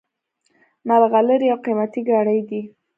ملغلرې 0.87 1.45
یو 1.51 1.57
قیمتي 1.65 2.01
کاڼی 2.07 2.39
دی 2.49 2.61